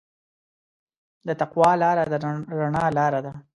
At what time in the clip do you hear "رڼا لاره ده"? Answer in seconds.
2.59-3.33